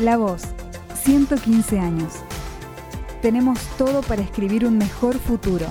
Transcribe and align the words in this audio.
La 0.00 0.16
Voz, 0.16 0.42
115 1.04 1.78
años. 1.78 2.14
Tenemos 3.22 3.60
todo 3.78 4.02
para 4.02 4.22
escribir 4.22 4.66
un 4.66 4.76
mejor 4.76 5.14
futuro. 5.14 5.66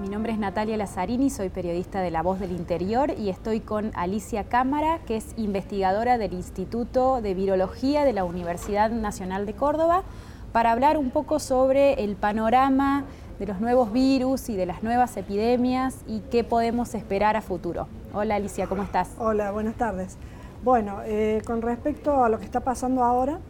Mi 0.00 0.08
nombre 0.08 0.32
es 0.32 0.38
Natalia 0.38 0.76
Lazzarini, 0.76 1.30
soy 1.30 1.48
periodista 1.48 2.00
de 2.00 2.12
La 2.12 2.22
Voz 2.22 2.38
del 2.38 2.52
Interior 2.52 3.12
y 3.18 3.28
estoy 3.28 3.58
con 3.58 3.90
Alicia 3.96 4.44
Cámara, 4.44 5.00
que 5.04 5.16
es 5.16 5.34
investigadora 5.36 6.16
del 6.16 6.34
Instituto 6.34 7.20
de 7.20 7.34
Virología 7.34 8.04
de 8.04 8.12
la 8.12 8.22
Universidad 8.22 8.92
Nacional 8.92 9.44
de 9.44 9.54
Córdoba, 9.54 10.04
para 10.52 10.70
hablar 10.70 10.98
un 10.98 11.10
poco 11.10 11.40
sobre 11.40 12.04
el 12.04 12.14
panorama 12.14 13.02
de 13.40 13.46
los 13.46 13.60
nuevos 13.60 13.92
virus 13.92 14.48
y 14.48 14.54
de 14.54 14.66
las 14.66 14.84
nuevas 14.84 15.16
epidemias 15.16 15.96
y 16.06 16.20
qué 16.30 16.44
podemos 16.44 16.94
esperar 16.94 17.36
a 17.36 17.42
futuro. 17.42 17.88
Hola 18.14 18.36
Alicia, 18.36 18.68
¿cómo 18.68 18.84
estás? 18.84 19.10
Hola, 19.18 19.50
buenas 19.50 19.74
tardes. 19.74 20.16
Bueno, 20.62 21.00
eh, 21.04 21.42
con 21.44 21.60
respecto 21.60 22.22
a 22.22 22.28
lo 22.28 22.38
que 22.38 22.44
está 22.44 22.60
pasando 22.60 23.02
ahora, 23.02 23.40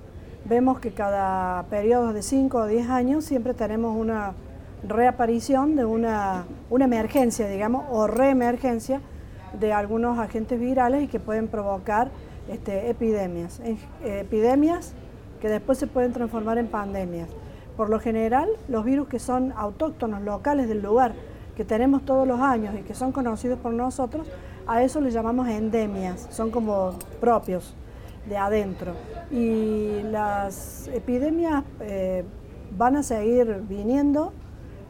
vemos 0.46 0.80
que 0.80 0.92
cada 0.92 1.62
periodo 1.64 2.14
de 2.14 2.22
5 2.22 2.56
o 2.56 2.66
10 2.66 2.88
años 2.88 3.26
siempre 3.26 3.52
tenemos 3.52 3.94
una 3.94 4.32
reaparición 4.88 5.76
de 5.76 5.84
una, 5.84 6.46
emergencia, 6.70 7.48
digamos, 7.48 7.84
o 7.90 8.06
reemergencia 8.06 9.02
de 9.60 9.74
algunos 9.74 10.18
agentes 10.18 10.58
virales 10.58 11.02
y 11.02 11.06
que 11.06 11.20
pueden 11.20 11.48
provocar 11.48 12.08
este, 12.48 12.88
epidemias. 12.88 13.60
epidemias 14.02 14.94
que 15.42 15.50
después 15.50 15.76
se 15.76 15.86
pueden 15.86 16.14
transformar 16.14 16.56
en 16.56 16.68
pandemias. 16.68 17.28
Por 17.76 17.90
lo 17.90 18.00
general, 18.00 18.48
los 18.68 18.86
virus 18.86 19.08
que 19.08 19.18
son 19.18 19.52
autóctonos, 19.54 20.22
locales 20.22 20.66
del 20.66 20.80
lugar, 20.80 21.12
que 21.56 21.66
tenemos 21.66 22.06
todos 22.06 22.26
los 22.26 22.40
años 22.40 22.74
y 22.74 22.82
que 22.82 22.94
son 22.94 23.12
conocidos 23.12 23.58
por 23.58 23.74
nosotros, 23.74 24.26
a 24.66 24.82
eso 24.82 25.00
le 25.00 25.10
llamamos 25.10 25.48
endemias, 25.48 26.28
son 26.30 26.50
como 26.50 26.92
propios 27.20 27.74
de 28.28 28.36
adentro. 28.36 28.92
Y 29.30 30.02
las 30.04 30.88
epidemias 30.88 31.64
eh, 31.80 32.24
van 32.76 32.96
a 32.96 33.02
seguir 33.02 33.62
viniendo 33.68 34.32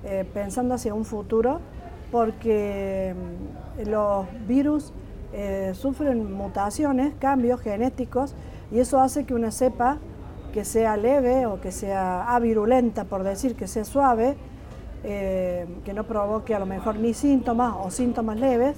eh, 0.04 0.28
pensando 0.32 0.74
hacia 0.74 0.94
un 0.94 1.04
futuro 1.04 1.60
porque 2.10 3.14
mm, 3.14 3.88
los 3.88 4.26
virus 4.46 4.92
eh, 5.32 5.72
sufren 5.74 6.32
mutaciones, 6.34 7.14
cambios 7.18 7.60
genéticos 7.60 8.34
y 8.70 8.80
eso 8.80 9.00
hace 9.00 9.24
que 9.24 9.34
una 9.34 9.50
cepa 9.50 9.98
que 10.52 10.64
sea 10.64 10.96
leve 10.98 11.46
o 11.46 11.60
que 11.60 11.72
sea 11.72 12.34
avirulenta, 12.34 13.04
por 13.04 13.22
decir 13.22 13.54
que 13.54 13.66
sea 13.66 13.84
suave, 13.84 14.36
que 15.02 15.92
no 15.94 16.04
provoque 16.04 16.54
a 16.54 16.60
lo 16.60 16.66
mejor 16.66 16.96
ni 16.96 17.12
síntomas 17.12 17.74
o 17.82 17.90
síntomas 17.90 18.38
leves, 18.38 18.76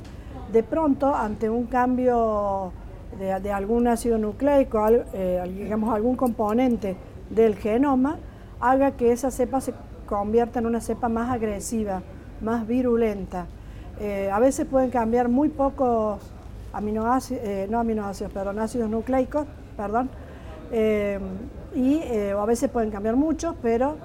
de 0.55 0.63
pronto 0.63 1.13
ante 1.13 1.51
un 1.51 1.67
cambio 1.67 2.73
de, 3.19 3.53
algún 3.53 3.89
ácido 3.89 4.19
nucleico, 4.19 4.87
eh, 5.13 5.43
digamos 5.59 5.93
algún 5.93 6.15
componente 6.15 6.97
del 7.29 7.57
genoma, 7.57 8.19
haga 8.61 8.93
que 8.93 9.11
esa 9.11 9.33
cepa 9.33 9.61
se 9.61 9.75
convierta 10.07 10.61
en 10.61 10.67
una 10.67 10.81
cepa 10.81 11.09
más 11.09 11.29
agresiva, 11.31 12.03
más 12.41 12.69
virulenta. 12.69 13.47
Eh, 13.99 14.31
a 14.33 14.39
veces 14.39 14.67
pueden 14.67 14.91
cambiar 14.91 15.29
muy 15.29 15.49
pocos 15.49 16.21
aminoácidos, 16.73 17.43
eh, 17.45 17.67
no 17.69 17.81
aminoácidos, 17.81 18.33
perdón, 18.33 18.61
ácidos 18.61 18.89
nucleicos, 18.89 19.47
perdón, 19.77 20.09
y 21.75 22.01
a 22.33 22.45
veces 22.47 22.71
pueden 22.71 22.91
cambiar 22.91 23.17
muchos, 23.17 23.55
pero 23.63 23.97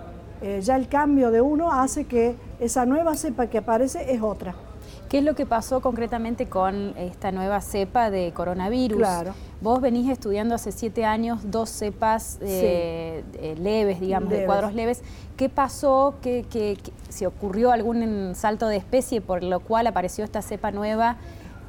ya 0.61 0.75
el 0.75 0.88
cambio 0.88 1.31
de 1.31 1.41
uno 1.41 1.72
hace 1.72 2.06
que 2.06 2.36
esa 2.59 2.86
nueva 2.86 3.16
cepa 3.16 3.47
que 3.47 3.59
aparece 3.59 4.13
es 4.13 4.22
otra. 4.22 4.53
¿Qué 5.09 5.18
es 5.18 5.23
lo 5.23 5.34
que 5.34 5.45
pasó 5.48 5.82
concretamente 5.82 6.48
con 6.48 6.94
esta 6.98 7.32
nueva 7.32 7.62
cepa 7.62 8.12
de 8.12 8.32
coronavirus? 8.32 9.00
Claro. 9.00 9.34
Vos 9.62 9.81
venís 9.81 10.09
estudiando 10.09 10.56
hace 10.56 10.72
siete 10.72 11.04
años 11.04 11.40
dos 11.52 11.70
cepas 11.70 12.38
eh, 12.42 13.23
eh, 13.42 13.56
leves, 13.59 14.00
digamos, 14.00 14.30
de 14.30 14.46
cuadros 14.46 14.73
leves. 14.73 15.02
¿Qué 15.36 15.50
pasó? 15.50 16.16
¿Qué, 16.22 16.78
se 17.09 17.28
ocurrió 17.28 17.72
algún 17.72 18.34
salto 18.36 18.68
de 18.68 18.78
especie 18.78 19.19
por 19.19 19.44
lo 19.44 19.59
cual 19.59 19.88
apareció 19.88 20.24
esta 20.24 20.41
cepa 20.41 20.72
nueva? 20.72 21.18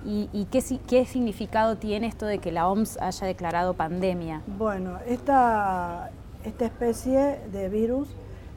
¿Y, 0.04 0.46
qué, 0.50 0.62
qué, 0.86 1.04
significado 1.04 1.76
tiene 1.76 2.06
esto 2.06 2.26
de 2.26 2.38
que 2.38 2.52
la 2.52 2.68
OMS 2.68 2.98
haya 3.00 3.26
declarado 3.26 3.74
pandemia? 3.74 4.42
Bueno, 4.46 4.98
esta, 5.06 6.10
esta 6.44 6.64
especie 6.64 7.40
de 7.52 7.68
virus 7.68 8.08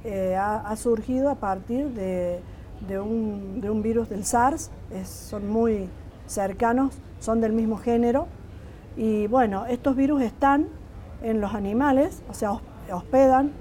eh, 0.04 0.36
ha 0.38 0.76
surgido 0.76 1.30
a 1.30 1.36
partir 1.36 1.90
de 1.90 2.42
de 2.88 3.00
un, 3.00 3.82
virus 3.82 4.10
del 4.10 4.26
SARS, 4.26 4.72
son 5.06 5.50
muy 5.50 5.90
cercanos, 6.28 6.94
son 7.20 7.42
del 7.42 7.54
mismo 7.54 7.78
género. 7.78 8.28
Y 8.98 9.28
bueno, 9.28 9.66
estos 9.66 9.96
virus 9.96 10.22
están 10.22 10.68
en 11.22 11.42
los 11.42 11.54
animales, 11.54 12.22
o 12.30 12.34
sea, 12.34 12.52
hospedan 12.92 13.52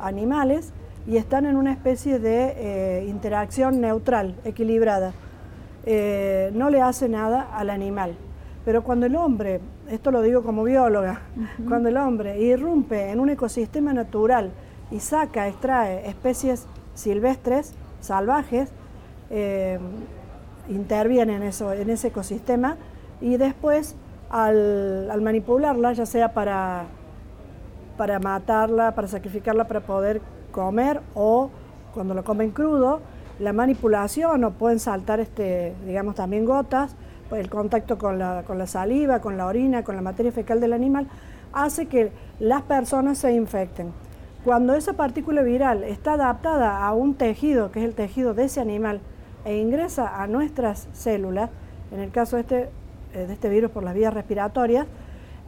animales 0.00 0.72
y 1.06 1.16
están 1.16 1.46
en 1.46 1.56
una 1.56 1.72
especie 1.72 2.18
de 2.18 2.54
eh, 2.56 3.06
interacción 3.08 3.80
neutral, 3.80 4.34
equilibrada. 4.44 5.12
Eh, 5.84 6.50
no 6.54 6.68
le 6.68 6.82
hace 6.82 7.08
nada 7.08 7.48
al 7.52 7.70
animal. 7.70 8.16
Pero 8.64 8.82
cuando 8.82 9.06
el 9.06 9.14
hombre, 9.14 9.60
esto 9.88 10.10
lo 10.10 10.20
digo 10.22 10.42
como 10.42 10.64
bióloga, 10.64 11.20
cuando 11.68 11.88
el 11.88 11.96
hombre 11.96 12.40
irrumpe 12.40 13.12
en 13.12 13.20
un 13.20 13.30
ecosistema 13.30 13.92
natural 13.92 14.50
y 14.90 14.98
saca, 14.98 15.46
extrae 15.46 16.08
especies 16.08 16.66
silvestres, 16.94 17.74
salvajes, 18.06 18.70
eh, 19.30 19.78
intervienen 20.68 21.42
en, 21.42 21.48
eso, 21.48 21.72
en 21.72 21.90
ese 21.90 22.08
ecosistema 22.08 22.76
y 23.20 23.36
después 23.36 23.96
al, 24.30 25.20
manipularla, 25.22 25.92
ya 25.92 26.06
sea 26.06 26.32
para, 26.32 26.84
para 27.96 28.18
matarla, 28.18 28.94
para 28.94 29.08
sacrificarla 29.08 29.66
para 29.66 29.80
poder 29.80 30.20
comer 30.50 31.00
o 31.14 31.50
cuando 31.94 32.14
lo 32.14 32.24
comen 32.24 32.50
crudo, 32.50 33.00
la 33.38 33.52
manipulación 33.52 34.44
o 34.44 34.50
pueden 34.52 34.78
saltar 34.78 35.20
este, 35.20 35.74
digamos 35.86 36.14
también 36.14 36.44
gotas, 36.44 36.96
el 37.30 37.50
contacto 37.50 37.98
con 37.98 38.18
la, 38.18 38.44
con 38.46 38.58
la 38.58 38.66
saliva, 38.66 39.20
con 39.20 39.36
la 39.36 39.46
orina, 39.46 39.82
con 39.82 39.96
la 39.96 40.02
materia 40.02 40.32
fecal 40.32 40.60
del 40.60 40.72
animal, 40.72 41.08
hace 41.52 41.86
que 41.86 42.12
las 42.38 42.62
personas 42.62 43.18
se 43.18 43.32
infecten. 43.32 43.92
Cuando 44.46 44.74
esa 44.74 44.92
partícula 44.92 45.42
viral 45.42 45.82
está 45.82 46.12
adaptada 46.12 46.86
a 46.86 46.92
un 46.94 47.14
tejido, 47.14 47.72
que 47.72 47.80
es 47.80 47.84
el 47.84 47.96
tejido 47.96 48.32
de 48.32 48.44
ese 48.44 48.60
animal, 48.60 49.00
e 49.44 49.58
ingresa 49.58 50.22
a 50.22 50.28
nuestras 50.28 50.86
células, 50.92 51.50
en 51.90 51.98
el 51.98 52.12
caso 52.12 52.36
de 52.36 52.42
este, 52.42 52.68
eh, 53.12 53.26
de 53.26 53.32
este 53.32 53.48
virus 53.48 53.72
por 53.72 53.82
las 53.82 53.92
vías 53.92 54.14
respiratorias, 54.14 54.86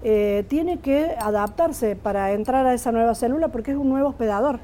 eh, 0.02 0.44
tiene 0.48 0.80
que 0.80 1.14
adaptarse 1.16 1.94
para 1.94 2.32
entrar 2.32 2.66
a 2.66 2.74
esa 2.74 2.90
nueva 2.90 3.14
célula 3.14 3.46
porque 3.50 3.70
es 3.70 3.76
un 3.76 3.88
nuevo 3.88 4.08
hospedador. 4.08 4.58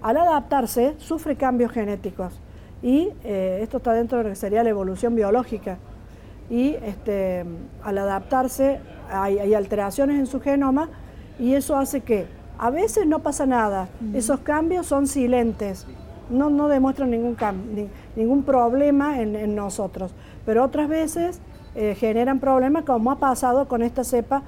Al 0.00 0.16
adaptarse, 0.16 0.94
sufre 0.96 1.36
cambios 1.36 1.70
genéticos 1.70 2.32
y 2.82 3.10
eh, 3.24 3.58
esto 3.60 3.76
está 3.76 3.92
dentro 3.92 4.16
de 4.16 4.24
lo 4.24 4.30
que 4.30 4.36
sería 4.36 4.64
la 4.64 4.70
evolución 4.70 5.14
biológica. 5.14 5.76
Y 6.48 6.76
este, 6.82 7.44
al 7.84 7.98
adaptarse 7.98 8.80
hay, 9.10 9.38
hay 9.38 9.52
alteraciones 9.52 10.18
en 10.18 10.26
su 10.26 10.40
genoma 10.40 10.88
y 11.38 11.52
eso 11.52 11.76
hace 11.76 12.00
que 12.00 12.24
a 12.58 12.70
veces 12.70 13.06
no 13.06 13.20
pasa 13.20 13.46
nada, 13.46 13.88
esos 14.14 14.40
cambios 14.40 14.86
son 14.86 15.06
silentes, 15.06 15.86
no, 16.30 16.50
no 16.50 16.68
demuestran 16.68 17.10
ningún, 17.10 17.36
ningún 18.16 18.42
problema 18.42 19.20
en, 19.20 19.54
nosotros, 19.54 20.14
pero 20.44 20.64
otras 20.64 20.88
veces 20.88 21.40
eh, 21.74 21.94
generan 21.94 22.40
problemas 22.40 22.84
como 22.84 23.10
ha 23.10 23.18
pasado 23.18 23.68
con 23.68 23.82
esta 23.82 24.04
cepa 24.04 24.42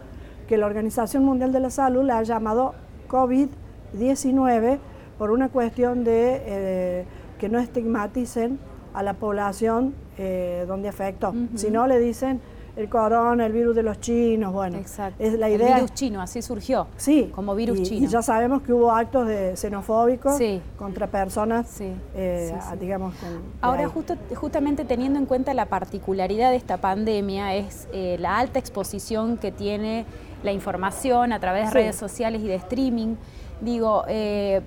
que 0.48 0.56
la 0.56 0.66
Organización 0.66 1.24
Mundial 1.24 1.52
de 1.52 1.60
la 1.60 1.70
Salud 1.70 2.02
la 2.02 2.18
ha 2.18 2.22
llamado 2.22 2.74
COVID-19 3.08 4.78
por 5.18 5.30
una 5.30 5.50
cuestión 5.50 6.04
de 6.04 6.42
eh, 6.46 7.04
que 7.38 7.48
no 7.48 7.58
estigmaticen 7.58 8.58
a 8.94 9.02
la 9.02 9.14
población 9.14 9.94
eh, 10.16 10.64
donde 10.66 10.88
afectó, 10.88 11.34
si 11.54 11.70
no 11.70 11.86
le 11.86 12.00
dicen 12.00 12.40
el 12.78 12.88
corona, 12.88 13.44
el 13.44 13.52
virus 13.52 13.74
de 13.74 13.82
los 13.82 13.98
chinos, 14.00 14.52
bueno. 14.52 14.78
Exacto. 14.78 15.20
Es 15.20 15.36
la 15.36 15.50
idea. 15.50 15.68
El 15.70 15.74
virus 15.74 15.94
chino, 15.94 16.22
así 16.22 16.40
surgió. 16.42 16.86
Sí. 16.96 17.28
Como 17.34 17.56
virus 17.56 17.82
chino. 17.82 18.06
Y 18.06 18.08
ya 18.08 18.22
sabemos 18.22 18.62
que 18.62 18.72
hubo 18.72 18.92
actos 18.92 19.26
de 19.26 19.56
xenofóbicos 19.56 20.38
contra 20.76 21.08
personas, 21.08 21.68
sí. 21.68 21.92
Eh, 22.14 22.54
digamos. 22.78 23.14
Ahora, 23.60 23.88
justo, 23.88 24.14
justamente 24.36 24.84
teniendo 24.84 25.18
en 25.18 25.26
cuenta 25.26 25.54
la 25.54 25.66
particularidad 25.66 26.50
de 26.50 26.56
esta 26.56 26.76
pandemia, 26.76 27.56
es 27.56 27.88
eh, 27.92 28.16
la 28.20 28.38
alta 28.38 28.60
exposición 28.60 29.38
que 29.38 29.50
tiene 29.50 30.06
la 30.44 30.52
información 30.52 31.32
a 31.32 31.40
través 31.40 31.66
de 31.66 31.70
redes 31.72 31.96
sociales 31.96 32.42
y 32.42 32.46
de 32.46 32.54
streaming. 32.54 33.16
Digo, 33.60 34.04
eh, 34.06 34.62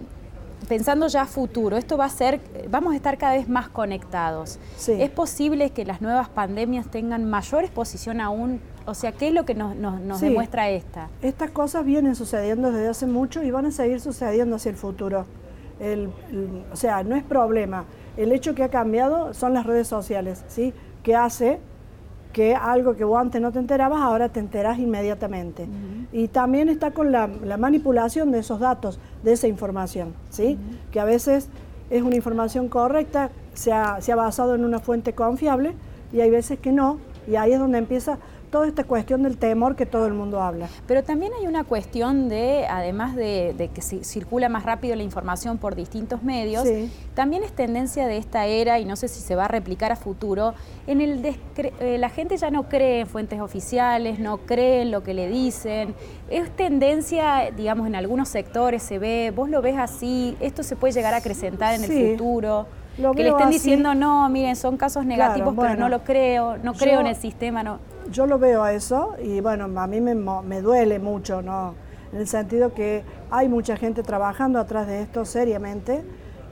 pensando 0.68 1.08
ya 1.08 1.26
futuro, 1.26 1.78
esto 1.78 1.98
va 1.98 2.06
a 2.06 2.10
ser, 2.10 2.40
vamos 2.70 2.94
a 2.94 2.96
estar 2.96 3.18
cada 3.18 3.34
vez 3.34 3.50
más 3.50 3.70
conectados. 3.70 4.60
¿Es 4.88 5.10
posible 5.10 5.72
que 5.72 5.86
las 5.86 6.02
nuevas 6.02 6.30
pandemias 6.30 6.90
tengan 6.90 7.30
mayor 7.30 7.64
exposición 7.64 8.22
aún? 8.22 8.62
O 8.86 8.94
sea, 8.94 9.12
¿qué 9.12 9.28
es 9.28 9.34
lo 9.34 9.46
que 9.46 9.54
nos, 9.54 10.22
demuestra 10.22 10.70
esta? 10.70 11.10
Estas 11.22 11.52
cosas 11.52 11.86
vienen 11.86 12.16
sucediendo 12.16 12.72
desde 12.72 12.88
hace 12.88 13.06
mucho 13.06 13.44
y 13.44 13.52
van 13.52 13.66
a 13.66 13.72
seguir 13.72 14.02
sucediendo 14.02 14.56
hacia 14.56 14.72
el 14.72 14.78
futuro. 14.78 15.26
o 16.72 16.76
sea, 16.76 17.04
no 17.04 17.16
es 17.16 17.24
problema. 17.24 17.86
El 18.18 18.32
hecho 18.32 18.56
que 18.56 18.64
ha 18.64 18.70
cambiado 18.70 19.34
son 19.34 19.54
las 19.54 19.66
redes 19.66 19.88
sociales, 19.88 20.44
¿sí? 20.48 20.74
Que 21.04 21.16
hace 21.16 21.60
que 22.32 22.56
algo 22.56 22.96
que 22.96 23.04
vos 23.04 23.20
antes 23.20 23.42
no 23.42 23.52
te 23.52 23.60
enterabas, 23.60 24.02
ahora 24.02 24.30
te 24.30 24.40
enterás 24.40 24.80
inmediatamente. 24.80 25.68
Y 26.12 26.28
también 26.28 26.70
está 26.70 26.92
con 26.92 27.12
la, 27.12 27.28
manipulación 27.58 28.32
de 28.32 28.40
esos 28.40 28.60
datos, 28.60 29.00
de 29.24 29.34
esa 29.34 29.48
información, 29.48 30.14
¿sí? 30.30 30.58
Que 30.92 31.00
a 31.00 31.06
veces 31.06 31.50
es 31.90 32.02
una 32.02 32.16
información 32.16 32.70
correcta, 32.70 33.30
se 33.54 33.72
ha, 33.74 34.00
se 34.02 34.12
ha 34.12 34.16
basado 34.16 34.56
en 34.56 34.64
una 34.64 34.80
fuente 34.80 35.14
confiable 35.14 35.74
y 36.14 36.22
hay 36.22 36.30
veces 36.30 36.60
que 36.60 36.72
no, 36.72 36.98
y 37.28 37.36
ahí 37.36 37.54
es 37.54 37.60
donde 37.60 37.78
empieza 37.78 38.18
toda 38.52 38.68
esta 38.68 38.84
cuestión 38.84 39.24
del 39.24 39.38
temor 39.38 39.76
que 39.76 39.86
todo 39.86 40.06
el 40.06 40.14
mundo 40.14 40.42
habla. 40.42 40.68
Pero 40.86 41.04
también 41.04 41.32
hay 41.40 41.48
una 41.48 41.64
cuestión 41.64 42.28
de, 42.30 42.68
además 42.70 43.16
de, 43.16 43.70
que 43.74 43.82
circula 43.82 44.50
más 44.50 44.64
rápido 44.64 44.96
la 44.96 45.04
información 45.04 45.58
por 45.58 45.76
distintos 45.76 46.22
medios, 46.22 46.68
también 47.16 47.44
es 47.44 47.54
tendencia 47.54 48.08
de 48.08 48.18
esta 48.18 48.46
era, 48.46 48.80
y 48.80 48.86
no 48.86 48.96
sé 48.96 49.08
si 49.08 49.22
se 49.22 49.36
va 49.36 49.46
a 49.46 49.48
replicar 49.48 49.92
a 49.92 49.96
futuro, 49.96 50.54
en 50.86 51.02
el 51.02 51.26
eh, 51.58 51.98
la 51.98 52.10
gente 52.10 52.36
ya 52.38 52.52
no 52.52 52.68
cree 52.68 53.02
en 53.02 53.08
fuentes 53.08 53.40
oficiales, 53.40 54.20
no 54.20 54.40
cree 54.40 54.82
en 54.82 54.92
lo 54.92 55.02
que 55.02 55.14
le 55.14 55.30
dicen. 55.30 55.96
Es 56.30 56.50
tendencia, 56.56 57.52
digamos, 57.56 57.88
en 57.88 57.96
algunos 57.96 58.28
sectores 58.28 58.84
se 58.84 59.00
ve, 59.00 59.32
vos 59.34 59.50
lo 59.50 59.62
ves 59.62 59.78
así, 59.78 60.36
esto 60.42 60.62
se 60.64 60.76
puede 60.76 60.94
llegar 60.94 61.14
a 61.14 61.18
acrecentar 61.18 61.76
en 61.76 61.86
el 61.86 62.12
futuro. 62.12 62.68
que 63.16 63.24
le 63.24 63.30
estén 63.30 63.50
diciendo, 63.50 63.96
no, 63.96 64.28
miren, 64.28 64.58
son 64.58 64.76
casos 64.76 65.06
negativos, 65.06 65.56
pero 65.58 65.76
no 65.76 65.88
lo 65.88 66.04
creo, 66.04 66.58
no 66.58 66.74
creo 66.74 67.00
en 67.00 67.08
el 67.08 67.16
sistema, 67.16 67.64
no 67.64 67.80
yo 68.12 68.26
lo 68.26 68.40
veo 68.40 68.64
a 68.64 68.74
eso 68.74 69.16
y 69.22 69.42
bueno, 69.42 69.66
a 69.80 69.88
mí 69.88 70.02
me, 70.02 70.62
duele 70.62 71.00
mucho, 71.00 71.42
¿no? 71.42 71.76
En 72.12 72.20
el 72.20 72.28
sentido 72.28 72.74
que 72.74 73.04
hay 73.30 73.48
mucha 73.48 73.78
gente 73.78 74.04
trabajando 74.04 74.60
atrás 74.60 74.88
de 74.88 75.02
esto 75.02 75.26
seriamente 75.26 76.04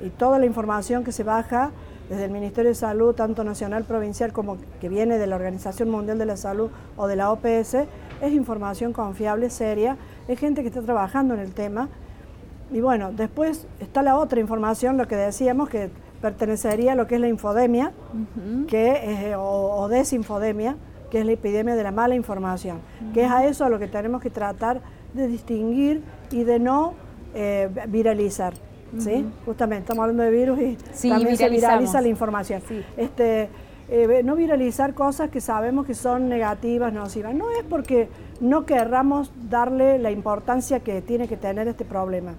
y 0.01 0.09
toda 0.09 0.39
la 0.39 0.45
información 0.45 1.03
que 1.03 1.11
se 1.11 1.23
baja 1.23 1.71
desde 2.09 2.25
el 2.25 2.31
Ministerio 2.31 2.69
de 2.69 2.75
Salud, 2.75 3.13
tanto 3.13 3.43
nacional, 3.43 3.83
provincial, 3.83 4.33
como 4.33 4.57
que 4.79 4.89
viene 4.89 5.17
de 5.17 5.27
la 5.27 5.35
Organización 5.35 5.89
Mundial 5.89 6.17
de 6.17 6.25
la 6.25 6.37
Salud 6.37 6.71
o 6.97 7.07
de 7.07 7.15
la 7.15 7.31
OPS, 7.31 7.75
es 8.21 8.33
información 8.33 8.93
confiable, 8.93 9.49
seria, 9.49 9.97
es 10.27 10.39
gente 10.39 10.61
que 10.61 10.69
está 10.69 10.81
trabajando 10.81 11.33
en 11.33 11.39
el 11.39 11.53
tema. 11.53 11.89
Y 12.71 12.81
bueno, 12.81 13.11
después 13.11 13.67
está 13.79 14.01
la 14.01 14.17
otra 14.17 14.39
información, 14.39 14.97
lo 14.97 15.07
que 15.07 15.15
decíamos, 15.15 15.69
que 15.69 15.91
pertenecería 16.21 16.93
a 16.93 16.95
lo 16.95 17.07
que 17.07 17.15
es 17.15 17.21
la 17.21 17.27
infodemia, 17.27 17.91
que 18.67 19.35
o 19.37 19.87
desinfodemia, 19.87 20.75
que 21.09 21.19
es 21.19 21.25
la 21.25 21.31
epidemia 21.33 21.75
de 21.75 21.83
la 21.83 21.91
mala 21.91 22.15
información, 22.15 22.79
que 23.13 23.25
es 23.25 23.31
a 23.31 23.45
eso 23.45 23.65
a 23.65 23.69
lo 23.69 23.79
que 23.79 23.87
tenemos 23.87 24.21
que 24.21 24.29
tratar 24.29 24.81
de 25.13 25.27
distinguir 25.27 26.01
y 26.31 26.43
de 26.43 26.59
no 26.59 26.93
eh, 27.33 27.69
viralizar. 27.87 28.53
¿sí? 28.97 29.25
Justamente, 29.45 29.83
estamos 29.83 30.03
hablando 30.03 30.23
de 30.23 30.31
virus 30.31 30.59
y 30.59 31.09
también 31.09 31.37
se 31.37 31.49
viraliza 31.49 32.01
la 32.01 32.07
información. 32.07 32.61
Este, 32.97 33.49
eh, 33.91 34.21
no 34.23 34.35
viralizar 34.35 34.93
cosas 34.93 35.29
que 35.29 35.41
sabemos 35.41 35.85
que 35.85 35.95
son 35.95 36.29
negativas, 36.29 36.93
nocivas. 36.93 37.33
No 37.33 37.49
es 37.51 37.63
porque 37.67 38.07
no 38.39 38.65
querramos 38.65 39.31
darle 39.49 39.97
la 39.99 40.11
importancia 40.11 40.79
que 40.79 41.01
tiene 41.01 41.27
que 41.27 41.37
tener 41.37 41.67
este 41.67 41.85
problema, 41.85 42.33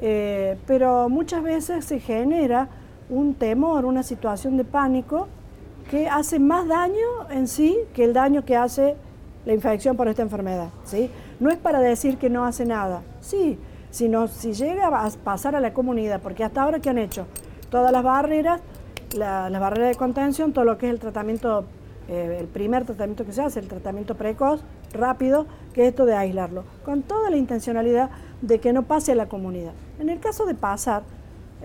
eh, 0.00 0.56
pero 0.66 1.08
muchas 1.08 1.42
veces 1.42 1.84
se 1.84 1.98
genera 1.98 2.68
un 3.10 3.34
temor, 3.34 3.84
una 3.84 4.02
situación 4.02 4.56
de 4.56 4.64
pánico 4.64 5.28
que 5.90 6.08
hace 6.08 6.38
más 6.38 6.66
daño 6.66 7.28
en 7.30 7.48
sí 7.48 7.78
que 7.94 8.04
el 8.04 8.12
daño 8.12 8.44
que 8.44 8.56
hace 8.56 8.96
la 9.44 9.52
infección 9.52 9.96
por 9.96 10.08
esta 10.08 10.22
enfermedad. 10.22 10.68
¿sí? 10.84 11.10
No 11.40 11.50
es 11.50 11.56
para 11.56 11.80
decir 11.80 12.16
que 12.16 12.30
no 12.30 12.44
hace 12.44 12.64
nada, 12.64 13.02
sí, 13.20 13.58
sino 13.90 14.26
si 14.28 14.52
llega 14.52 14.88
a 14.88 15.10
pasar 15.10 15.54
a 15.54 15.60
la 15.60 15.72
comunidad, 15.72 16.20
porque 16.20 16.44
hasta 16.44 16.62
ahora 16.62 16.80
que 16.80 16.90
han 16.90 16.98
hecho 16.98 17.26
todas 17.70 17.92
las 17.92 18.02
barreras, 18.02 18.60
las 19.14 19.60
barreras 19.60 19.90
de 19.90 19.94
contención, 19.94 20.52
todo 20.52 20.64
lo 20.64 20.78
que 20.78 20.86
es 20.86 20.92
el 20.92 20.98
tratamiento, 20.98 21.64
eh, 22.08 22.38
el 22.40 22.46
primer 22.46 22.84
tratamiento 22.84 23.24
que 23.24 23.32
se 23.32 23.42
hace, 23.42 23.60
el 23.60 23.68
tratamiento 23.68 24.16
precoz, 24.16 24.62
rápido, 24.92 25.46
que 25.72 25.82
es 25.82 25.88
esto 25.88 26.06
de 26.06 26.14
aislarlo, 26.14 26.64
con 26.84 27.02
toda 27.02 27.30
la 27.30 27.36
intencionalidad 27.36 28.10
de 28.42 28.58
que 28.58 28.72
no 28.72 28.82
pase 28.82 29.12
a 29.12 29.14
la 29.14 29.26
comunidad. 29.26 29.72
En 29.98 30.08
el 30.08 30.20
caso 30.20 30.46
de 30.46 30.54
pasar, 30.54 31.02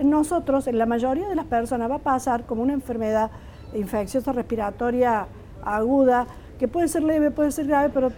nosotros, 0.03 0.67
en 0.67 0.77
la 0.77 0.85
mayoría 0.85 1.27
de 1.27 1.35
las 1.35 1.45
personas 1.45 1.89
va 1.89 1.95
a 1.95 1.99
pasar 1.99 2.45
como 2.45 2.61
una 2.61 2.73
enfermedad 2.73 3.31
infecciosa 3.73 4.31
respiratoria 4.31 5.27
aguda, 5.63 6.25
que 6.57 6.67
puede 6.67 6.87
ser 6.87 7.03
leve, 7.03 7.31
puede 7.31 7.51
ser 7.51 7.67
grave, 7.67 7.89
pero 7.93 8.11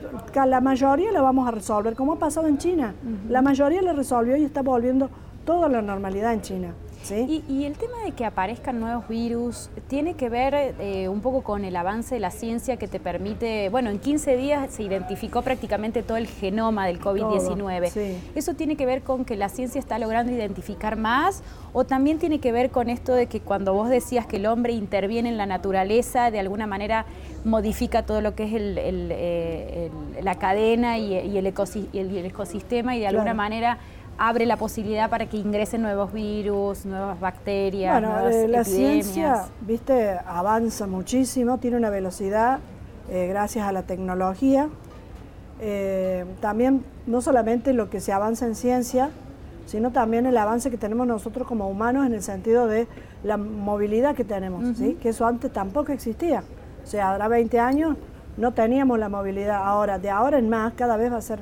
la 0.45 0.61
mayoría 0.61 1.11
la 1.11 1.21
vamos 1.21 1.47
a 1.47 1.51
resolver, 1.51 1.95
como 1.95 2.13
ha 2.13 2.19
pasado 2.19 2.47
en 2.47 2.57
China. 2.57 2.93
La 3.29 3.41
mayoría 3.41 3.81
la 3.81 3.93
resolvió 3.93 4.35
y 4.35 4.43
está 4.43 4.61
volviendo 4.61 5.09
toda 5.45 5.69
la 5.69 5.81
normalidad 5.81 6.33
en 6.33 6.41
China. 6.41 6.73
Y, 7.09 7.65
el 7.65 7.77
tema 7.77 7.97
de 8.05 8.11
que 8.11 8.25
aparezcan 8.25 8.79
nuevos 8.79 9.07
virus 9.07 9.69
tiene 9.87 10.13
que 10.13 10.29
ver 10.29 10.75
eh, 10.79 11.09
un 11.09 11.21
poco 11.21 11.41
con 11.41 11.65
el 11.65 11.75
avance 11.75 12.15
de 12.15 12.21
la 12.21 12.31
ciencia 12.31 12.77
que 12.77 12.87
te 12.87 12.99
permite, 12.99 13.69
bueno, 13.69 13.89
en 13.89 13.99
15 13.99 14.37
días 14.37 14.73
se 14.73 14.83
identificó 14.83 15.41
prácticamente 15.41 16.03
todo 16.03 16.17
el 16.17 16.27
genoma 16.27 16.85
del 16.87 16.99
COVID-19. 16.99 18.15
¿Eso 18.35 18.53
tiene 18.53 18.75
que 18.75 18.85
ver 18.85 19.01
con 19.01 19.25
que 19.25 19.35
la 19.35 19.49
ciencia 19.49 19.79
está 19.79 19.99
logrando 19.99 20.31
identificar 20.31 20.95
más 20.95 21.43
o 21.73 21.85
también 21.85 22.19
tiene 22.19 22.39
que 22.39 22.51
ver 22.51 22.69
con 22.69 22.89
esto 22.89 23.13
de 23.13 23.27
que 23.27 23.39
cuando 23.39 23.73
vos 23.73 23.89
decías 23.89 24.25
que 24.25 24.37
el 24.37 24.45
hombre 24.45 24.73
interviene 24.73 25.29
en 25.29 25.37
la 25.37 25.45
naturaleza, 25.45 26.31
de 26.31 26.39
alguna 26.39 26.67
manera 26.67 27.05
modifica 27.43 28.05
todo 28.05 28.21
lo 28.21 28.35
que 28.35 28.43
es 28.43 28.51
eh, 28.53 29.89
la 30.21 30.35
cadena 30.35 30.97
y, 30.97 31.37
el, 31.37 31.45
ecosistema 31.45 32.95
y 32.95 32.99
de 32.99 33.07
alguna 33.07 33.33
manera 33.33 33.79
abre 34.17 34.45
la 34.45 34.57
posibilidad 34.57 35.09
para 35.09 35.27
que 35.27 35.37
ingresen 35.37 35.81
nuevos 35.81 36.13
virus, 36.13 36.85
nuevas 36.85 37.19
bacterias, 37.19 37.93
bueno, 37.93 38.13
nuevas 38.13 38.35
eh, 38.35 38.47
la 38.47 38.63
ciencia, 38.63 39.45
viste, 39.61 40.17
avanza 40.25 40.87
muchísimo, 40.87 41.57
tiene 41.57 41.77
una 41.77 41.89
velocidad 41.89 42.59
eh, 43.09 43.27
gracias 43.27 43.67
a 43.67 43.71
la 43.71 43.83
tecnología. 43.83 44.69
Eh, 45.59 46.25
también 46.39 46.83
no 47.05 47.21
solamente 47.21 47.73
lo 47.73 47.89
que 47.89 47.99
se 47.99 48.13
avanza 48.13 48.45
en 48.45 48.55
ciencia, 48.55 49.11
sino 49.65 49.91
también 49.91 50.25
el 50.25 50.37
avance 50.37 50.71
que 50.71 50.77
tenemos 50.77 51.07
nosotros 51.07 51.47
como 51.47 51.67
humanos 51.67 52.05
en 52.05 52.13
el 52.13 52.23
sentido 52.23 52.67
de 52.67 52.87
la 53.23 53.37
movilidad 53.37 54.15
que 54.15 54.23
tenemos, 54.23 54.77
¿sí? 54.77 54.97
que 55.01 55.09
eso 55.09 55.25
antes 55.25 55.51
tampoco 55.51 55.91
existía. 55.91 56.43
O 56.83 56.87
sea, 56.87 57.11
ahora 57.11 57.27
20 57.27 57.59
años 57.59 57.95
no 58.37 58.53
teníamos 58.53 58.97
la 58.97 59.09
movilidad. 59.09 59.63
Ahora, 59.63 59.99
de 59.99 60.09
ahora 60.09 60.39
en 60.39 60.49
más, 60.49 60.73
cada 60.73 60.97
vez 60.97 61.11
va 61.11 61.17
a 61.17 61.21
ser 61.21 61.39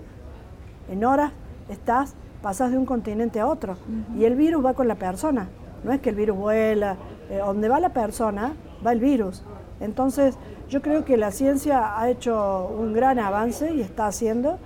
en 0.89 1.05
horas 1.05 1.31
estás 1.69 2.15
pasas 2.41 2.71
de 2.71 2.77
un 2.77 2.85
continente 2.85 3.39
a 3.39 3.47
otro. 3.47 3.77
Y 4.17 4.25
el 4.25 4.35
virus 4.35 4.65
va 4.65 4.73
con 4.73 4.87
la 4.87 4.95
persona. 4.95 5.49
No 5.83 5.91
es 5.91 5.99
que 5.99 6.09
el 6.09 6.15
virus 6.15 6.37
vuela. 6.37 6.97
Eh, 7.29 7.37
donde 7.37 7.69
va 7.69 7.79
la 7.79 7.89
persona, 7.89 8.53
va 8.85 8.91
el 8.91 8.99
virus. 8.99 9.43
Entonces, 9.79 10.35
yo 10.67 10.81
creo 10.81 11.05
que 11.05 11.15
la 11.15 11.31
ciencia 11.31 11.99
ha 11.99 12.09
hecho 12.09 12.67
un 12.67 12.93
gran 12.93 13.19
avance 13.19 13.73
y 13.73 13.81
está 13.81 14.07
haciendo. 14.07 14.57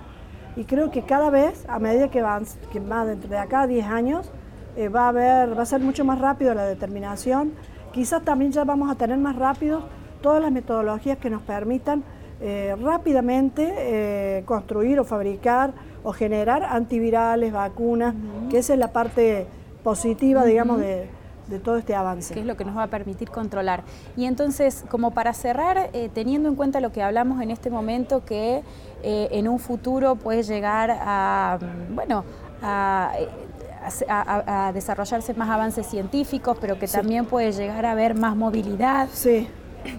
Y 0.56 0.64
creo 0.64 0.90
que 0.90 1.02
cada 1.02 1.30
vez, 1.30 1.64
a 1.68 1.78
medida 1.78 2.10
que 2.10 2.22
va, 2.22 2.40
que 2.72 2.80
más 2.80 3.28
de 3.28 3.38
acá 3.38 3.62
a 3.62 3.66
10 3.66 3.86
años, 3.86 4.30
eh, 4.76 4.88
va, 4.88 5.06
a 5.06 5.08
haber, 5.08 5.56
va 5.56 5.62
a 5.62 5.66
ser 5.66 5.80
mucho 5.80 6.04
más 6.04 6.18
rápido 6.18 6.54
la 6.54 6.64
determinación. 6.64 7.52
Quizás 7.92 8.22
también 8.24 8.50
ya 8.50 8.64
vamos 8.64 8.90
a 8.90 8.94
tener 8.94 9.18
más 9.18 9.36
rápido 9.36 9.82
todas 10.20 10.40
las 10.40 10.50
metodologías 10.50 11.18
que 11.18 11.30
nos 11.30 11.42
permitan 11.42 12.02
eh, 12.46 12.76
rápidamente 12.78 14.44
construir 14.44 15.00
o 15.00 15.04
fabricar 15.04 15.72
o 16.02 16.12
generar 16.12 16.62
antivirales, 16.62 17.50
vacunas, 17.50 18.14
que 18.50 18.58
esa 18.58 18.74
es 18.74 18.78
la 18.78 18.92
parte 18.92 19.46
positiva, 19.82 20.44
digamos, 20.44 20.78
de, 20.78 21.08
todo 21.64 21.78
este 21.78 21.94
avance. 21.94 22.34
Que 22.34 22.40
es 22.40 22.46
lo 22.46 22.56
que 22.58 22.66
nos 22.66 22.76
va 22.76 22.82
a 22.82 22.86
permitir 22.88 23.30
controlar. 23.30 23.82
Y 24.14 24.26
entonces, 24.26 24.84
como 24.90 25.12
para 25.12 25.32
cerrar, 25.32 25.88
eh, 25.94 26.10
teniendo 26.12 26.50
en 26.50 26.54
cuenta 26.54 26.80
lo 26.80 26.92
que 26.92 27.02
hablamos 27.02 27.40
en 27.40 27.50
este 27.50 27.70
momento, 27.70 28.26
que 28.26 28.62
eh, 29.02 29.28
en 29.30 29.48
un 29.48 29.58
futuro 29.58 30.16
puede 30.16 30.42
llegar 30.42 30.90
a, 30.90 31.58
bueno, 31.90 32.24
a, 32.62 33.12
desarrollarse 34.74 35.32
más 35.34 35.48
avances 35.48 35.86
científicos, 35.86 36.58
pero 36.60 36.78
que 36.78 36.88
también 36.88 37.24
puede 37.24 37.52
llegar 37.52 37.86
a 37.86 37.92
haber 37.92 38.14
más 38.14 38.36
movilidad. 38.36 39.08
Sí. 39.12 39.48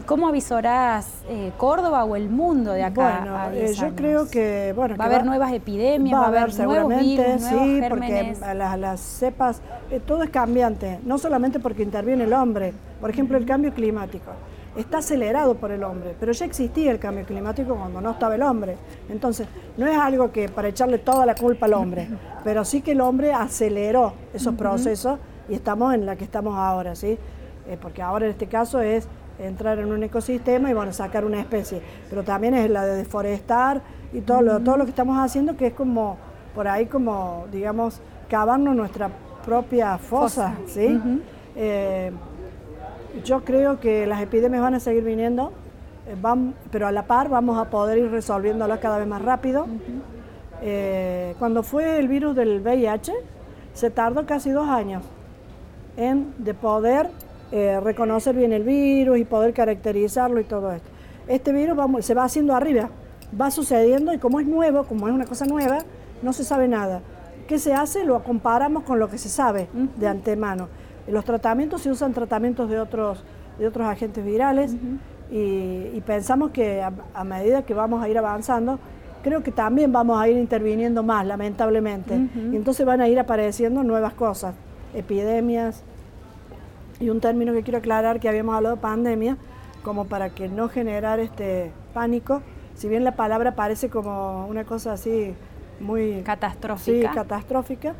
¿Cómo 0.06 0.28
avisorás 0.28 1.08
eh, 1.30 1.52
Córdoba 1.58 2.04
o 2.04 2.16
el 2.16 2.30
mundo 2.30 2.72
de 2.72 2.84
acá? 2.84 3.22
Bueno, 3.22 3.52
eh, 3.54 3.74
yo 3.74 3.96
creo 3.96 4.28
que 4.28 4.74
bueno, 4.76 4.96
va 4.98 5.06
a 5.06 5.08
haber 5.08 5.26
nuevas 5.26 5.52
epidemias, 5.54 6.20
va, 6.20 6.26
a 6.26 6.28
haber 6.28 6.52
seguramente, 6.52 7.40
sí, 7.40 7.82
porque 7.90 8.36
las, 8.56 8.80
las 8.80 9.00
cepas, 9.00 9.62
eh, 9.90 10.00
todo 10.00 10.24
es 10.24 10.30
cambiante, 10.30 11.00
no 11.04 11.18
solamente 11.18 11.60
porque 11.60 11.84
interviene 11.84 12.24
el 12.24 12.34
hombre, 12.34 12.74
por 13.00 13.10
ejemplo 13.10 13.38
el 13.38 13.46
cambio 13.46 13.74
climático 13.74 14.32
está 14.76 14.98
acelerado 14.98 15.56
por 15.56 15.72
el 15.72 15.84
hombre, 15.86 16.16
pero 16.20 16.34
ya 16.34 16.46
existía 16.46 16.92
el 16.92 17.00
cambio 17.00 17.24
climático 17.24 17.76
cuando 17.76 18.02
no 18.02 18.12
estaba 18.12 18.36
el 18.36 18.42
hombre. 18.42 18.76
Entonces, 19.08 19.48
no 19.78 19.88
es 19.88 19.98
algo 19.98 20.34
que 20.34 20.50
para 20.50 20.68
echarle 20.68 20.98
toda 20.98 21.26
la 21.26 21.34
culpa 21.34 21.66
al 21.66 21.76
hombre, 21.76 22.10
pero 22.44 22.66
sí 22.66 22.82
que 22.82 22.92
el 22.92 23.00
hombre 23.00 23.32
aceleró 23.32 24.12
esos 24.34 24.54
procesos 24.56 25.18
y 25.48 25.54
estamos 25.54 25.94
en 25.94 26.06
la 26.06 26.18
que 26.18 26.26
estamos 26.26 26.58
ahora, 26.58 26.94
¿sí? 26.94 27.18
porque 27.82 28.02
ahora 28.02 28.26
en 28.26 28.32
este 28.32 28.48
caso 28.48 28.80
es 28.80 29.08
entrar 29.40 29.80
en 29.80 29.92
un 29.92 30.04
ecosistema 30.04 30.70
y 30.70 30.74
bueno, 30.74 30.94
sacar 30.94 31.26
una 31.26 31.40
especie. 31.40 31.82
Pero 32.10 32.24
también 32.24 32.54
es 32.54 32.70
la 32.70 32.86
de 32.86 32.96
deforestar 32.96 33.82
y 34.14 34.22
todo, 34.22 34.42
lo, 34.42 34.60
todo 34.60 34.78
lo 34.78 34.86
que 34.86 34.92
estamos 34.92 35.18
haciendo 35.18 35.58
que 35.58 35.68
es 35.68 35.74
como, 35.74 36.18
por 36.54 36.68
ahí 36.68 36.86
como, 36.86 37.46
digamos, 37.52 38.02
cavarnos 38.30 38.76
nuestra 38.76 39.10
propia 39.46 39.98
fosa, 39.98 40.56
¿sí? 40.68 41.00
Eh, 41.56 42.12
yo 43.24 43.44
creo 43.44 43.80
que 43.80 44.06
las 44.08 44.22
epidemias 44.22 44.62
van 44.62 44.74
a 44.74 44.80
seguir 44.80 45.04
viniendo, 45.04 45.52
eh, 46.08 46.16
pero 46.72 46.88
a 46.88 46.92
la 46.92 47.04
par 47.04 47.30
vamos 47.30 47.58
a 47.58 47.70
poder 47.70 47.98
ir 48.00 48.12
resolviéndolo 48.12 48.80
cada 48.80 48.98
vez 48.98 49.08
más 49.08 49.22
rápido. 49.22 49.68
Eh, 50.62 51.36
cuando 51.38 51.64
fue 51.64 52.00
el 52.00 52.08
virus 52.08 52.36
del 52.36 52.62
VIH, 52.62 53.14
se 53.74 53.90
tardó 53.92 54.26
casi 54.26 54.50
dos 54.52 54.68
años 54.68 55.04
en 55.98 56.34
de 56.38 56.54
poder 56.54 57.10
eh, 57.52 57.80
reconocer 57.80 58.36
bien 58.36 58.54
el 58.54 58.64
virus 58.64 59.18
y 59.18 59.26
poder 59.26 59.54
caracterizarlo 59.54 60.40
y 60.40 60.44
todo 60.44 60.72
esto. 60.72 60.90
Este 61.28 61.52
virus 61.52 61.78
se 62.06 62.14
va 62.14 62.24
haciendo 62.24 62.56
arriba, 62.56 62.90
va 63.40 63.52
sucediendo 63.52 64.14
y 64.14 64.18
como 64.18 64.40
es 64.40 64.48
nuevo, 64.48 64.84
como 64.84 65.08
es 65.08 65.14
una 65.14 65.26
cosa 65.26 65.46
nueva, 65.46 65.80
no 66.22 66.34
se 66.34 66.44
sabe 66.44 66.68
nada. 66.68 67.02
¿Qué 67.48 67.60
se 67.60 67.74
hace? 67.74 68.06
Lo 68.06 68.24
comparamos 68.24 68.84
con 68.84 69.00
lo 69.00 69.10
que 69.10 69.18
se 69.18 69.30
sabe 69.30 69.68
de 69.98 70.08
antemano. 70.08 70.68
Los 71.08 71.24
tratamientos 71.26 71.82
se 71.82 71.92
usan 71.92 72.14
tratamientos 72.14 72.70
de 72.70 72.80
otros, 72.80 73.24
de 73.60 73.68
otros 73.68 73.88
agentes 73.88 74.26
virales 74.26 74.76
y, 75.32 76.02
pensamos 76.06 76.52
que 76.52 76.82
a, 76.82 77.24
medida 77.24 77.64
que 77.64 77.74
vamos 77.74 78.04
a 78.04 78.10
ir 78.10 78.18
avanzando, 78.18 78.80
creo 79.24 79.44
que 79.44 79.52
también 79.52 79.92
vamos 79.92 80.20
a 80.20 80.28
ir 80.28 80.38
interviniendo 80.38 81.04
más, 81.04 81.26
lamentablemente. 81.26 82.16
Y 82.16 82.56
entonces 82.56 82.86
van 82.86 83.02
a 83.02 83.08
ir 83.08 83.20
apareciendo 83.20 83.84
nuevas 83.84 84.14
cosas, 84.14 84.56
epidemias. 84.94 85.84
Y 87.00 87.10
un 87.10 87.20
término 87.20 87.54
que 87.54 87.64
quiero 87.64 87.80
aclarar, 87.80 88.20
que 88.20 88.30
habíamos 88.30 88.56
hablado 88.56 88.76
de 88.76 88.82
pandemia, 88.82 89.38
como 89.84 90.06
para 90.06 90.30
que 90.30 90.48
no 90.48 90.70
generar 90.70 91.20
este 91.20 91.72
pánico, 91.94 92.42
si 92.76 92.88
bien 92.88 93.04
la 93.04 93.16
palabra 93.16 93.56
parece 93.56 93.90
como 93.90 94.48
una 94.48 94.66
cosa 94.66 94.94
así 94.94 95.34
muy 95.80 96.22
catastrófica. 96.24 97.10
Sí, 97.10 97.16
catastrófica. 97.16 97.94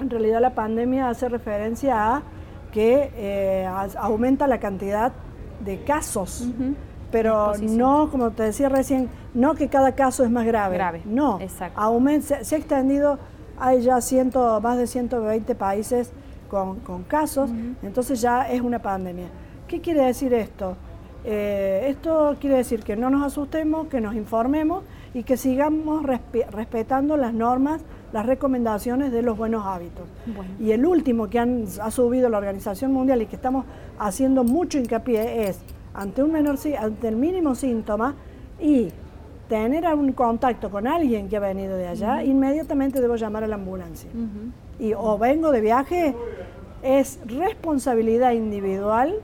En 0.00 0.10
realidad 0.10 0.40
la 0.40 0.54
pandemia 0.54 1.08
hace 1.08 1.28
referencia 1.28 2.16
a 2.16 2.22
que 2.72 3.10
eh, 3.14 3.68
aumenta 3.98 4.46
la 4.46 4.58
cantidad 4.58 5.12
de 5.64 5.82
casos, 5.84 6.48
pero 7.10 7.52
no, 7.58 8.10
como 8.10 8.30
te 8.30 8.44
decía 8.44 8.68
recién, 8.68 9.10
no 9.34 9.54
que 9.54 9.68
cada 9.68 9.94
caso 9.94 10.24
es 10.24 10.30
más 10.30 10.46
grave. 10.46 10.76
Grave. 10.76 11.02
No, 11.04 11.38
Exacto. 11.40 11.78
Aumenta, 11.78 12.42
se, 12.42 12.54
ha 12.54 12.58
extendido, 12.58 13.18
hay 13.58 13.82
ya 13.82 14.00
ciento, 14.00 14.60
más 14.60 14.78
de 14.78 14.86
120 14.86 15.54
países 15.54 16.12
con, 16.52 17.04
casos, 17.04 17.50
entonces 17.82 18.20
ya 18.20 18.50
es 18.50 18.60
una 18.60 18.78
pandemia. 18.80 19.28
¿Qué 19.66 19.80
quiere 19.80 20.02
decir 20.02 20.34
esto? 20.34 20.76
Eh, 21.24 21.86
esto 21.88 22.36
quiere 22.38 22.56
decir 22.56 22.82
que 22.82 22.94
no 22.94 23.08
nos 23.08 23.24
asustemos, 23.24 23.86
que 23.86 24.02
nos 24.02 24.14
informemos 24.14 24.84
y 25.14 25.22
que 25.22 25.38
sigamos 25.38 26.04
respetando 26.04 27.16
las 27.16 27.32
normas, 27.32 27.80
las 28.12 28.26
recomendaciones 28.26 29.12
de 29.12 29.22
los 29.22 29.38
buenos 29.38 29.64
hábitos. 29.64 30.04
Y 30.60 30.72
el 30.72 30.84
último 30.84 31.30
que 31.30 31.38
han, 31.38 31.64
ha 31.80 31.90
subido 31.90 32.28
la 32.28 32.36
Organización 32.36 32.92
Mundial 32.92 33.22
y 33.22 33.26
que 33.26 33.36
estamos 33.36 33.64
haciendo 33.98 34.44
mucho 34.44 34.78
hincapié 34.78 35.48
es, 35.48 35.58
ante, 35.94 36.22
un 36.22 36.32
menor, 36.32 36.58
ante 36.78 37.08
el 37.08 37.16
mínimo 37.16 37.54
síntoma 37.54 38.14
y 38.60 38.90
tener 39.48 39.86
un 39.94 40.12
contacto 40.12 40.70
con 40.70 40.86
alguien 40.86 41.28
que 41.28 41.36
ha 41.36 41.40
venido 41.40 41.76
de 41.76 41.88
allá, 41.88 42.22
inmediatamente 42.22 43.00
debo 43.00 43.16
llamar 43.16 43.44
a 43.44 43.46
la 43.46 43.54
ambulancia. 43.54 44.10
Y 44.78 44.94
o 44.94 45.18
vengo 45.18 45.50
de 45.52 45.60
viaje, 45.60 46.14
es 46.82 47.18
responsabilidad 47.26 48.32
individual 48.32 49.20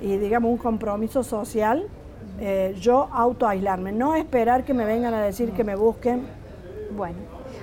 y 0.00 0.16
digamos 0.18 0.50
un 0.50 0.58
compromiso 0.58 1.22
social 1.22 1.88
eh, 2.40 2.76
yo 2.80 3.08
autoaislarme, 3.12 3.92
no 3.92 4.14
esperar 4.14 4.64
que 4.64 4.74
me 4.74 4.84
vengan 4.84 5.14
a 5.14 5.22
decir 5.22 5.52
que 5.52 5.64
me 5.64 5.76
busquen. 5.76 6.26
Bueno, 6.96 7.16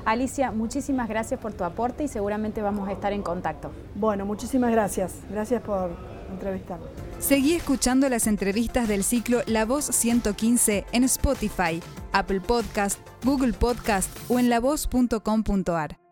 Alicia, 0.05 0.51
muchísimas 0.51 1.09
gracias 1.09 1.39
por 1.39 1.53
tu 1.53 1.63
aporte 1.63 2.03
y 2.03 2.07
seguramente 2.07 2.61
vamos 2.61 2.87
a 2.87 2.93
estar 2.93 3.11
en 3.11 3.21
contacto. 3.21 3.71
Bueno, 3.95 4.25
muchísimas 4.25 4.71
gracias. 4.71 5.15
Gracias 5.29 5.61
por 5.61 5.89
entrevistarme. 6.31 6.85
Seguí 7.19 7.55
escuchando 7.55 8.07
las 8.07 8.27
entrevistas 8.27 8.87
del 8.87 9.03
ciclo 9.03 9.41
La 9.47 9.65
Voz 9.65 9.85
115 9.85 10.85
en 10.91 11.03
Spotify, 11.03 11.81
Apple 12.13 12.41
Podcast, 12.41 12.99
Google 13.25 13.53
Podcast 13.53 14.09
o 14.29 14.39
en 14.39 14.49
lavoz.com.ar. 14.49 16.08